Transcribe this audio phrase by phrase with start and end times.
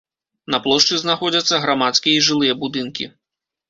[0.53, 3.13] На плошчы знаходзяцца грамадскія і жылыя будынкі.